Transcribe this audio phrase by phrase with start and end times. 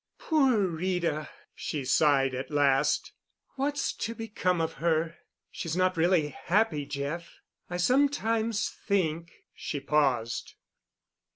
[0.17, 3.11] "Poor Rita," she sighed at last,
[3.55, 5.17] "what's to become of her?
[5.51, 7.37] She's not really happy, Jeff.
[7.69, 10.55] I sometimes think——" she paused.